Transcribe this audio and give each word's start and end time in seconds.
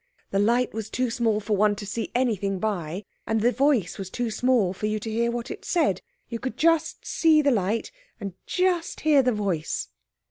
The 0.31 0.39
light 0.39 0.73
was 0.73 0.89
too 0.89 1.11
small 1.11 1.39
for 1.39 1.55
one 1.55 1.75
to 1.75 1.85
see 1.85 2.09
anything 2.15 2.57
by, 2.57 3.05
and 3.27 3.39
the 3.39 3.51
voice 3.51 3.99
was 3.99 4.09
too 4.09 4.31
small 4.31 4.73
for 4.73 4.87
you 4.87 4.97
to 4.99 5.11
hear 5.11 5.29
what 5.29 5.51
it 5.51 5.63
said. 5.63 6.01
You 6.27 6.39
could 6.39 6.57
just 6.57 7.05
see 7.05 7.43
the 7.43 7.51
light 7.51 7.91
and 8.19 8.33
just 8.47 9.01
hear 9.01 9.21
the 9.21 9.31
voice. 9.31 9.89